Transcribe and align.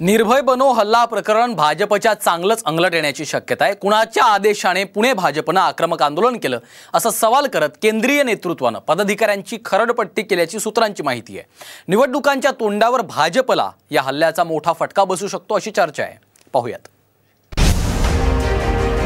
निर्भय 0.00 0.40
बनो 0.40 0.72
हल्ला 0.72 1.04
प्रकरण 1.04 1.54
भाजपच्या 1.54 2.14
चांगलंच 2.14 2.62
अंगलट 2.64 2.94
येण्याची 2.94 3.24
शक्यता 3.24 3.64
आहे. 3.64 3.74
कुणाच्या 3.74 4.24
आदेशाने 4.24 4.84
पुणे 4.84 5.12
भाजपनं 5.12 5.60
आक्रमक 5.60 6.02
आंदोलन 6.02 6.36
केलं? 6.36 6.58
असा 6.94 7.10
सवाल 7.10 7.46
करत 7.46 7.68
केंद्रीय 7.82 8.22
नेतृत्वानं 8.22 8.78
पदाधिकाऱ्यांची 8.78 9.58
खरडपट्टी 9.64 10.22
केल्याची 10.22 10.58
सूत्रांची 10.58 11.02
माहिती 11.02 11.38
आहे. 11.38 11.48
निवडणुकांच्या 11.88 12.50
तोंडावर 12.50 13.00
भाजपला 13.00 13.70
या 13.90 14.02
हल्ल्याचा 14.02 14.44
मोठा 14.44 14.72
फटका 14.72 15.04
बसू 15.04 15.28
शकतो 15.28 15.54
अशी 15.54 15.70
चर्चा 15.70 16.02
आहे. 16.02 16.14
पाहूयात. 16.52 16.88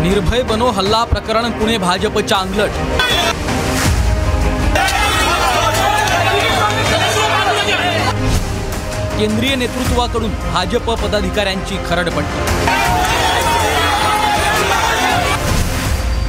निर्भय 0.01 0.43
बनो 0.43 0.67
हल्ला 0.67 1.05
प्रकरण 1.05 1.51
पुणे 1.51 1.79
भाजपच्या 1.79 2.39
अंगलट. 2.39 2.71
केंद्रीय 9.19 9.55
नेतृत्वाकडून 9.55 10.31
भाजप 10.43 10.91
पदाधिकाऱ्यांची 11.03 11.77
खरडपट्टी 11.89 12.41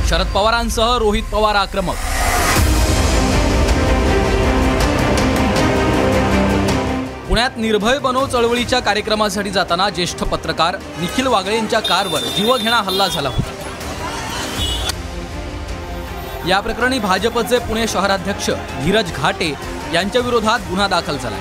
शरद 0.09 0.27
पवारांसह 0.33 0.97
रोहित 0.97 1.23
पवार 1.31 1.55
आक्रमक. 1.55 1.95
पुण्यात 7.27 7.57
निर्भय 7.57 7.97
बनो 7.99 8.25
चळवळीच्या 8.27 8.79
कार्यक्रमासाठी 8.79 9.49
जाताना 9.49 9.89
ज्येष्ठ 9.89 10.23
पत्रकार 10.23 10.75
निखिल 10.99 11.27
वागळे 11.27 11.55
यांच्या 11.55 11.79
कारवर 11.79 12.27
जीवघेणा 12.37 12.81
हल्ला 12.85 13.07
झाला 13.07 13.29
होता. 13.29 13.51
या 16.47 16.59
प्रकरणी 16.59 16.99
भाजपचे 16.99 17.59
पुणे 17.59 17.87
शहराध्यक्ष 17.87 18.49
धीरज 18.83 19.11
घाटे 19.15 19.53
यांच्या 19.93 20.21
विरोधात 20.21 20.59
गुन्हा 20.69 20.87
दाखल 20.87 21.17
झाला. 21.17 21.37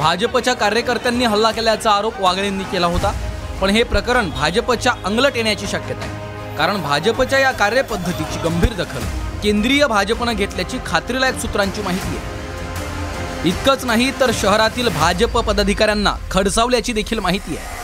भाजपच्या 0.00 0.52
कार्यकर्त्यांनी 0.54 1.24
हल्ला 1.24 1.50
केल्याचा 1.50 1.90
आरोप 1.90 2.20
वागळेंनी 2.20 2.64
केला 2.64 2.86
होता. 2.86 3.12
पण 3.60 3.70
हे 3.70 3.82
प्रकरण 3.82 4.30
भाजपच्या 4.30 4.92
अंगलट 5.04 5.36
येण्याची 5.36 5.66
शक्यता 5.66 6.04
आहे. 6.04 6.56
कारण 6.56 6.82
भाजपच्या 6.82 7.38
या 7.38 7.50
कार्यपद्धतीची 7.50 8.38
गंभीर 8.44 8.72
दखल 8.72 9.02
केंद्रीय 9.42 9.86
भाजपनं 9.86 10.32
घेतल्याची 10.32 10.78
खात्रीलायक 10.86 11.38
सूत्रांची 11.38 11.82
माहिती 11.82 12.16
आहे. 12.16 13.48
इतकंच 13.48 13.84
नाही 13.84 14.10
तर 14.20 14.30
शहरातील 14.34 14.88
भाजप 14.88 15.38
पदाधिकाऱ्यांना 15.38 16.14
खडसावल्याची 16.30 16.92
देखील 16.92 17.18
माहिती 17.18 17.56
आहे. 17.56 17.78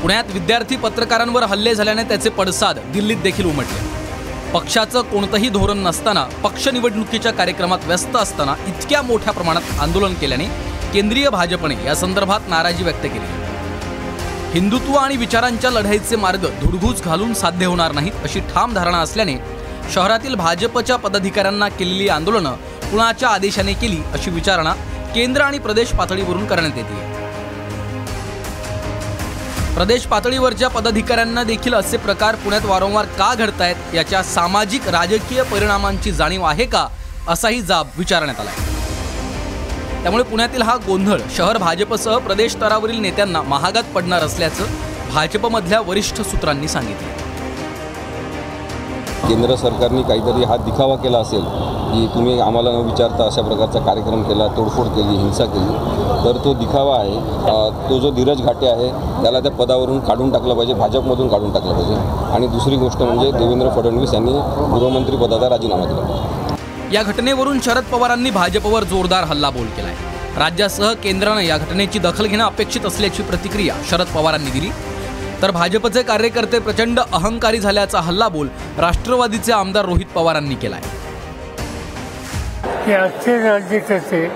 पुण्यात 0.00 0.24
विद्यार्थी 0.32 0.76
पत्रकारांवर 0.76 1.42
हल्ले 1.42 1.74
झाल्याने 1.74 2.02
त्याचे 2.02 2.30
पडसाद 2.30 2.78
दिल्लीत 2.92 3.16
देखील 3.16 3.44
उमटले. 3.44 3.97
पक्षाचं 4.52 5.02
कोणतंही 5.02 5.48
धोरण 5.48 5.78
नसताना 5.78 6.22
पक्ष 6.42 6.68
निवडणुकीच्या 6.68 7.32
कार्यक्रमात 7.32 7.78
व्यस्त 7.86 8.16
असताना 8.16 8.54
इतक्या 8.66 9.02
मोठ्या 9.02 9.32
प्रमाणात 9.32 9.80
आंदोलन 9.80 10.14
केल्याने 10.14 10.44
केंद्रीय 10.92 11.28
भाजपने 11.30 11.74
या 11.84 11.94
संदर्भात 11.94 12.48
नाराजी 12.48 12.84
व्यक्त 12.84 13.02
केली. 13.02 13.26
हिंदुत्व 14.52 14.94
आणि 14.94 15.16
विचारांच्या 15.16 15.70
लढाईचे 15.70 16.16
मार्ग 16.16 16.46
धुडगूस 16.60 17.02
घालून 17.02 17.34
साध्य 17.34 17.66
होणार 17.66 17.92
नाहीत 17.92 18.12
अशी 18.22 18.40
ठाम 18.54 18.74
धारणा 18.74 18.98
असल्याने 18.98 19.36
शहरातील 19.94 20.34
भाजपच्या 20.34 20.96
पदाधिकाऱ्यांना 20.96 21.68
केलेली 21.68 22.08
आंदोलनं 22.08 22.54
कुणाच्या 22.90 23.28
आदेशाने 23.28 23.72
केली 23.72 24.00
अशी 24.12 24.30
विचारणा 24.30 24.72
केंद्र 25.14 25.42
आणि 25.42 25.58
प्रदेश 25.58 25.92
पातळीवरून 25.92 26.46
करण्यात 26.46 26.76
येते. 26.76 27.27
प्रदेश 29.78 30.04
पातळीवरच्या 30.06 30.68
पदाधिकाऱ्यांना 30.68 31.42
देखील 31.44 31.74
असे 31.74 31.96
प्रकार 31.96 32.34
पुण्यात 32.34 32.64
वारंवार 32.66 33.06
का 33.18 33.32
घडतायत 33.34 33.94
याच्या 33.94 34.22
सामाजिक 34.22 34.88
राजकीय 34.88 35.42
परिणामांची 35.42 36.12
जाणीव 36.12 36.44
आहे 36.44 36.64
का 36.66 36.86
असाही 37.28 37.60
जाब 37.62 37.86
विचारण्यात 37.98 38.40
आला 38.40 38.50
त्यामुळे 40.02 40.24
पुण्यातील 40.24 40.62
हा 40.62 40.74
गोंधळ 40.86 41.20
शहर 41.36 41.58
भाजपसह 41.58 42.18
प्रदेश 42.18 42.52
स्तरावरील 42.52 43.00
नेत्यांना 43.00 43.42
महागात 43.42 43.94
पडणार 43.94 44.22
असल्याचं 44.22 44.64
भाजपमधल्या 45.12 45.80
वरिष्ठ 45.80 46.20
सूत्रांनी 46.20 46.68
सांगितलं. 46.68 47.27
केंद्र 49.26 49.54
सरकारने 49.56 50.02
काहीतरी 50.02 50.44
हा 50.44 50.56
दिखावा 50.64 50.96
केला 50.96 51.18
असेल 51.18 51.44
की 51.90 52.06
तुम्ही 52.14 52.38
आम्हाला 52.40 52.70
न 52.70 52.80
विचारता 52.86 53.24
अशा 53.26 53.42
प्रकारचा 53.42 53.80
कार्यक्रम 53.84 54.22
केला 54.22 54.46
तोडफोड 54.56 54.86
केली 54.96 55.16
हिंसा 55.16 55.44
केली 55.54 56.24
तर 56.24 56.36
तो 56.44 56.52
दिखावा 56.54 56.96
आहे. 56.98 57.16
तो 57.88 57.98
जो 57.98 58.10
धीरज 58.10 58.40
घाटे 58.42 58.68
आहे 58.68 58.88
त्याला 59.22 59.40
त्या 59.40 59.50
पदावरून 59.58 60.00
काढून 60.08 60.30
टाकलं 60.32 60.54
पाहिजे 60.54 60.74
भाजपमधून 60.74 61.28
काढून 61.28 61.52
टाकलं 61.52 61.72
पाहिजे. 61.74 61.94
आणि 62.34 62.46
दुसरी 62.46 62.76
गोष्ट 62.76 63.02
म्हणजे 63.02 63.30
देवेंद्र 63.32 63.68
फडणवीस 63.76 64.14
यांनी 64.14 64.32
गृहमंत्री 64.32 65.16
पदाचा 65.16 65.48
राजीनामा 65.48 65.84
दिला. 65.84 66.00
पाहिजे 66.00 66.94
या 66.96 67.02
घटनेवरून 67.02 67.58
शरद 67.64 67.84
पवारांनी 67.92 68.30
भाजपवर 68.30 68.84
जोरदार 68.84 69.24
हल्लाबोल 69.30 69.66
आहे 69.78 70.06
राज्यासह 70.38 70.92
केंद्रानं 71.02 71.40
या 71.40 71.56
घटनेची 71.58 71.98
दखल 71.98 72.26
घेणं 72.26 72.44
अपेक्षित 72.44 72.86
असल्याची 72.86 73.22
प्रतिक्रिया 73.22 73.74
शरद 73.90 74.06
पवारांनी 74.14 74.50
दिली. 74.50 74.68
तर 75.42 75.50
भाजपचे 75.50 76.02
कार्यकर्ते 76.02 76.58
प्रचंड 76.58 77.00
अहंकारी 77.00 77.58
झाल्याचा 77.58 78.00
हल्लाबोल 78.00 78.48
राष्ट्रवादीचे 78.78 79.52
आमदार 79.52 79.84
रोहित 79.84 80.06
पवारांनी 80.06 80.54
केलाय. 80.54 80.80
की 82.84 82.92
आजचे 82.92 83.38
राज्यकर्ते 83.38 84.26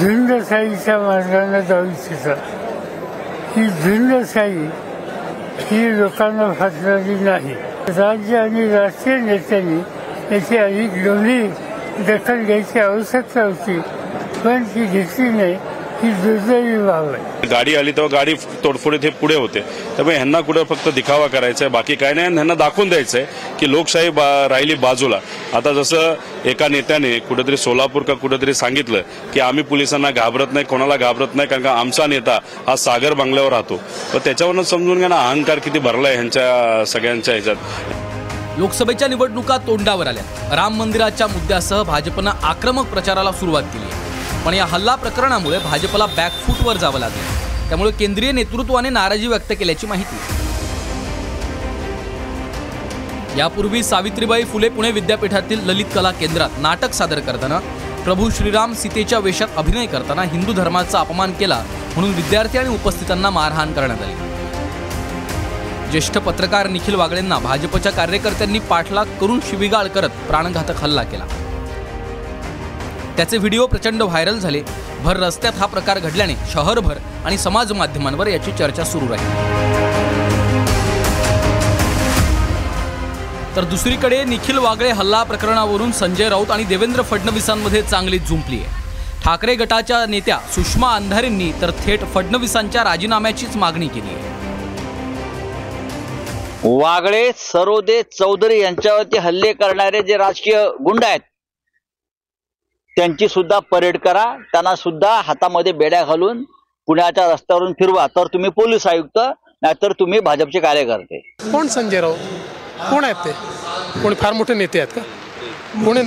झुंडशाहीच्या 0.00 0.98
मार्गाने 0.98 1.62
जाऊ 1.62 1.84
इच्छितात. 1.84 2.36
ही 3.56 3.68
झुंडशाही 3.68 4.66
ही 5.70 5.98
लोकांना 6.00 6.52
फासणारी 6.52 7.14
नाही. 7.14 7.54
राज्य 7.88 8.36
आणि 8.36 8.68
राष्ट्रीय 8.68 9.16
नेत्यांनी 9.16 9.80
याची 10.34 10.56
अधिक 10.56 10.92
गंभीर 11.06 11.50
दखल 12.08 12.44
घ्यायची 12.44 12.78
आवश्यकता 12.78 13.42
होती 13.42 13.80
पण 14.44 14.62
ती 14.64 14.84
घेतली 14.84 15.28
नाही. 15.28 15.56
ही 16.02 16.10
आहे 16.90 17.46
गाडी 17.48 17.74
आली 17.76 17.92
तेव्हा 17.92 18.16
गाडी 18.16 18.34
तोडफोडीत 18.64 19.00
हे 19.02 19.10
पुढे 19.20 19.34
होते. 19.34 19.60
त्यामुळे 19.96 20.14
ह्यांना 20.16 20.40
कुठं 20.40 20.64
फक्त 20.70 20.88
दिखावा 20.94 21.26
करायचा 21.26 21.64
आहे 21.64 21.72
बाकी 21.72 21.94
काय 21.94 22.12
नाही. 22.12 22.26
आणि 22.26 22.34
ह्यांना 22.34 22.54
दाखवून 22.54 22.88
द्यायचं 22.88 23.18
आहे 23.18 23.56
की 23.60 23.70
लोकशाही 23.70 24.10
बा 24.10 24.24
राहिली 24.48 24.74
बाजूला. 24.74 25.18
आता 25.54 25.72
जसं 25.72 26.14
एका 26.44 26.68
नेत्याने 26.68 27.18
कुठेतरी 27.18 27.56
सोलापूर 27.56 28.02
का 28.02 28.14
कुठेतरी 28.14 28.54
सांगितलं 28.54 29.02
की 29.34 29.40
आम्ही 29.40 29.62
पोलिसांना 29.64 30.10
घाबरत 30.10 30.52
नाही 30.52 30.66
कोणाला 30.66 30.96
घाबरत 30.96 31.34
नाही 31.34 31.48
कारण 31.48 31.62
का 31.62 31.72
आमचा 31.72 32.06
नेता 32.06 32.38
हा 32.66 32.76
सागर 32.76 33.14
बंगल्यावर 33.14 33.52
राहतो. 33.52 33.80
तर 34.12 34.18
त्याच्यावरनं 34.18 34.62
समजून 34.62 34.98
घ्या 34.98 35.08
ना 35.08 35.28
अहंकार 35.28 35.58
किती 35.58 35.78
भरलाय 35.78 36.14
ह्यांच्या 36.14 36.84
सगळ्यांच्या 36.86 37.34
ह्याच्यात. 37.34 38.58
लोकसभेच्या 38.58 39.08
निवडणुका 39.08 39.56
तोंडावर 39.56 40.06
आल्या. 40.06 40.22
राम 40.56 40.78
मंदिराच्या 40.78 41.26
मुद्द्यासह 41.26 41.82
भाजपनं 41.82 42.30
आक्रमक 42.42 42.86
प्रचाराला 42.86 43.32
सुरुवात 43.32 43.62
केली 43.62 43.84
आहे. 43.84 44.11
पण 44.46 44.54
या 44.54 44.64
हल्ला 44.64 44.94
प्रकरणामुळे 44.94 45.58
भाजपला 45.58 46.06
बॅकफूटवर 46.06 46.76
जावं 46.76 46.98
लागलं. 46.98 47.68
त्यामुळे 47.68 47.90
केंद्रीय 47.90 48.32
नेतृत्वाने 48.32 48.88
नाराजी 48.88 49.26
व्यक्त 49.26 49.52
केल्याची 49.52 49.86
माहिती. 49.86 50.16
यापूर्वी 53.38 53.82
सावित्रीबाई 53.82 54.44
फुले 54.44 54.68
पुणे 54.68 54.90
विद्यापीठातील 54.90 55.60
ललित 55.68 55.84
कला 55.94 56.10
केंद्रात 56.10 56.58
नाटक 56.58 56.92
सादर 56.92 57.20
करताना 57.20 57.58
प्रभू 58.04 58.30
श्रीराम 58.30 58.72
सीतेच्या 58.72 59.18
वेशात 59.18 59.48
अभिनय 59.56 59.86
करताना 59.86 60.22
हिंदू 60.22 60.52
धर्माचा 60.52 61.00
अपमान 61.00 61.32
केला 61.32 61.62
म्हणून 61.94 62.14
विद्यार्थी 62.14 62.58
आणि 62.58 62.68
उपस्थितांना 62.68 63.30
मारहाण 63.30 63.72
करण्यात 63.72 64.02
आली. 64.02 64.14
ज्येष्ठ 65.90 66.18
पत्रकार 66.18 66.68
निखिल 66.68 66.94
वागळेंना 66.94 67.38
भाजपच्या 67.38 67.92
कार्यकर्त्यांनी 67.92 68.58
पाठलाग 68.58 69.06
करून 69.20 69.40
शिवीगाळ 69.40 69.86
करत 69.86 70.10
प्राणघातक 70.28 70.82
हल्ला 70.82 71.02
केला. 71.02 71.24
त्याचे 73.16 73.36
व्हिडिओ 73.36 73.66
प्रचंड 73.66 74.02
व्हायरल 74.02 74.38
झाले. 74.38 74.62
भर 75.02 75.16
रस्त्यात 75.16 75.52
हा 75.58 75.66
प्रकार 75.66 75.98
घडल्याने 75.98 76.34
शहरभर 76.52 76.98
आणि 77.24 77.38
समाज 77.38 77.72
माध्यमांवर 77.72 78.26
याची 78.26 78.52
चर्चा 78.58 78.84
सुरू 78.84 79.08
राहील. 79.08 79.50
तर 83.56 83.64
दुसरीकडे 83.70 84.22
निखिल 84.24 84.58
वागळे 84.58 84.90
हल्ला 84.90 85.22
प्रकरणावरून 85.22 85.90
संजय 85.92 86.28
राऊत 86.28 86.50
आणि 86.50 86.64
देवेंद्र 86.64 87.02
फडणवीसांमध्ये 87.02 87.82
चांगली 87.82 88.18
झुंपली 88.18 88.58
आहे. 88.58 88.80
ठाकरे 89.24 89.54
गटाच्या 89.54 90.04
नेत्या 90.06 90.38
सुषमा 90.54 90.94
अंधारेंनी 90.94 91.50
तर 91.60 91.70
थेट 91.84 92.04
फडणवीसांच्या 92.14 92.84
राजीनाम्याचीच 92.84 93.56
मागणी 93.56 93.88
केली 93.88 94.14
आहे. 94.14 94.30
वागळे 96.64 97.30
सरोदे 97.36 98.02
चौधरी 98.18 98.60
यांच्यावरती 98.60 99.18
हल्ले 99.18 99.52
करणारे 99.52 100.02
जे 100.02 100.16
राजकीय 100.16 100.64
गुंड 100.84 101.04
आहेत 101.04 101.20
त्यांची 102.96 103.28
सुद्धा 103.28 103.58
परेड 103.70 103.96
करा. 103.98 104.24
त्यांना 104.52 104.74
सुद्धा 104.76 105.10
हातामध्ये 105.24 105.72
बेड्या 105.72 106.02
घालून 106.04 106.42
पुण्याच्या 106.88 107.26
रस्त्यावरून 107.32 107.72
फिरवा. 107.78 108.06
तर 108.16 108.26
तुम्ही 108.32 108.50
पोलीस 108.56 108.86
आयुक्त 108.86 109.18
नाहीतर 109.62 109.92
तुम्ही 110.00 110.20
भाजपचे 110.20 110.60
कार्यकर्ते. 110.60 111.18
कोण 111.52 111.66
संजय 111.66 112.00
राऊत? 112.00 112.16
कोण 112.90 113.04
आहेत 113.04 113.24
ते? 113.24 113.32
कोणी 114.02 114.14
फार 114.20 114.32
मोठे 114.32 114.54
नेते 114.54 114.80
आहेत 114.80 114.94
का? 114.94 115.00
कोणी 115.84 116.00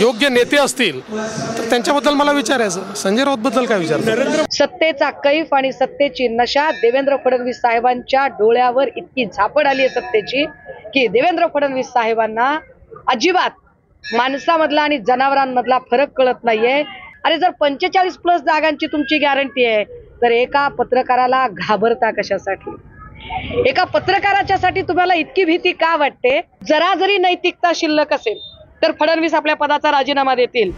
योग्य 0.00 0.28
नेते 0.28 0.56
असतील 0.56 1.00
तर 1.10 1.68
त्यांच्याबद्दल 1.70 2.14
मला 2.14 2.32
विचारायचं. 2.32 2.94
संजय 2.96 3.24
राऊतबद्दल 3.24 3.64
काय 3.66 3.78
विचारतं? 3.78 4.44
सत्तेचा 4.52 5.10
कैफ 5.24 5.54
आणि 5.54 5.72
सत्तेची 5.72 6.28
नशा 6.28 6.70
देवेंद्र 6.80 7.16
फडणवीस 7.24 7.60
साहेबांच्या 7.60 8.26
डोळ्यावर 8.38 8.88
इतकी 8.96 9.26
झापड 9.26 9.66
आली 9.66 9.82
आहे 9.82 9.88
सत्तेची 9.90 10.44
की 10.94 11.06
देवेंद्र 11.08 11.46
फडणवीस 11.54 11.86
साहेबांना 11.86 12.56
अजिबात 13.08 13.50
माणसामधला 14.04 14.82
आणि 14.82 14.98
जनावरांमधला 14.98 15.78
फरक 15.90 16.12
कळत 16.16 16.44
नाहीये. 16.44 16.82
अरे 17.24 17.36
जर 17.38 17.50
पंचेचाळीस 17.50 18.16
प्लस 18.16 18.40
जागांची 18.40 18.86
तुमची 18.86 19.18
गॅरंटी 19.18 19.64
आहे 19.64 19.84
तर 20.22 20.30
एका 20.30 20.66
पत्रकाराला 20.68 21.46
घाबरता 21.48 22.10
कशासाठी? 22.10 22.76
एका 23.68 23.84
पत्रकाराच्यासाठी 23.84 24.82
तुम्हाला 24.82 25.14
इतकी 25.14 25.44
भीती 25.44 25.72
का 25.72 25.94
वाटते? 25.96 26.40
जरा 26.68 26.94
जरी 26.94 27.18
नैतिकता 27.18 27.72
शिल्लक 27.74 28.12
असेल 28.12 28.38
तर 28.82 28.92
फडणवीस 29.00 29.34
आपल्या 29.34 29.56
पदाचा 29.56 29.90
राजीनामा 29.90 30.34
देतील. 30.34 30.72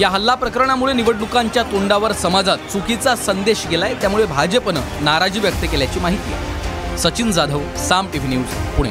या 0.00 0.08
हल्ला 0.08 0.34
प्रकरणामुळे 0.34 0.92
निवडणुकांच्या 0.92 1.62
तोंडावर 1.62 2.12
समाजात 2.12 2.70
चुकीचा 2.72 3.14
संदेश 3.16 3.66
गेलाय 3.66 3.94
त्यामुळे 3.94 4.24
भाजपनं 4.26 5.04
नाराजी 5.04 5.40
व्यक्त 5.40 5.64
केल्याची 5.64 6.00
माहिती. 6.00 6.96
Sachin 6.98 7.30
Jadhav 7.30 7.60
Saam 7.78 8.06
TV 8.12 8.28
news 8.28 8.54
Pune. 8.76 8.90